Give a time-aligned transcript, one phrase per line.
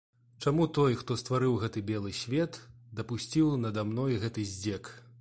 [0.45, 2.59] Чаму той, хто стварыў гэты белы свет,
[3.01, 4.95] дапусціў нада мной гэты здзек?